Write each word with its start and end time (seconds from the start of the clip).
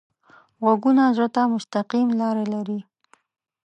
غږونه 0.65 1.03
زړه 1.15 1.27
ته 1.35 1.41
مستقیم 1.53 2.07
لاره 2.19 2.45
لري 2.53 2.79